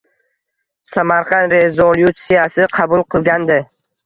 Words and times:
Samarqand 0.91 1.53
rezolyutsiyasi 1.57 2.67
qabul 2.79 3.05
qilingandi 3.13 3.61